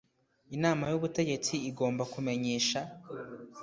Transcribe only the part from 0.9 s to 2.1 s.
Y Ubutegetsi Igomba